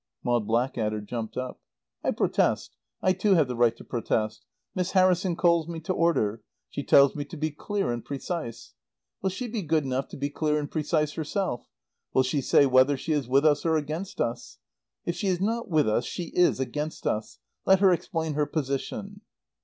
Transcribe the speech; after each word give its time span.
Maud 0.23 0.47
Blackadder 0.47 0.99
jumped 0.99 1.37
up. 1.37 1.61
"I 2.03 2.09
protest. 2.09 2.75
I, 3.03 3.13
too, 3.13 3.35
have 3.35 3.47
the 3.47 3.55
right 3.55 3.77
to 3.77 3.83
protest. 3.83 4.43
Miss 4.73 4.93
Harrison 4.93 5.35
calls 5.35 5.67
me 5.67 5.79
to 5.81 5.93
order. 5.93 6.41
She 6.71 6.81
tells 6.81 7.15
me 7.15 7.23
to 7.25 7.37
be 7.37 7.51
clear 7.51 7.91
and 7.91 8.03
precise. 8.03 8.73
Will 9.21 9.29
she 9.29 9.47
be 9.47 9.61
good 9.61 9.83
enough 9.83 10.07
to 10.07 10.17
be 10.17 10.31
clear 10.31 10.57
and 10.57 10.71
precise 10.71 11.11
herself? 11.13 11.69
Will 12.15 12.23
she 12.23 12.41
say 12.41 12.65
whether 12.65 12.97
she 12.97 13.11
is 13.13 13.27
with 13.29 13.45
us 13.45 13.63
or 13.63 13.77
against 13.77 14.19
us? 14.19 14.57
If 15.05 15.15
she 15.15 15.27
is 15.27 15.39
not 15.39 15.69
with 15.69 15.87
us 15.87 16.03
she 16.05 16.31
is 16.33 16.59
against 16.59 17.05
us. 17.05 17.37
Let 17.67 17.79
her 17.81 17.93
explain 17.93 18.33
her 18.33 18.47
position." 18.47 19.21